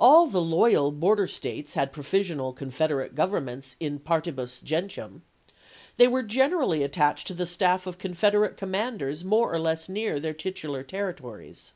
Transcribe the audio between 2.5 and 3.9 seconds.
Confederate governments